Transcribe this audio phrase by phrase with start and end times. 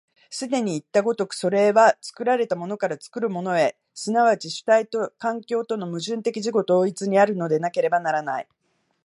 [0.31, 8.47] 既にいった如く、それは作られたものから作るものへ、即ち主体と環境との矛盾的自己同一にあるのでなければならない。